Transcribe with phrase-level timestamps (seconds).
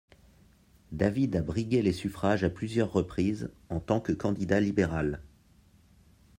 [0.91, 5.21] David a brigué les suffrages à plusieurs reprises en tant que candidat libéral.